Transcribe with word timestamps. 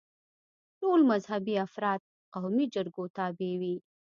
ټول 0.79 0.99
مذهبي 1.11 1.55
افراد 1.67 1.99
قومي 2.35 2.65
جرګو 2.75 3.03
تابع 3.17 3.51
وي. 3.61 3.75